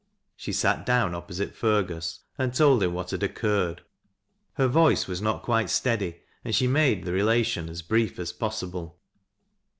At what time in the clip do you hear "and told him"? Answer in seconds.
2.35-2.91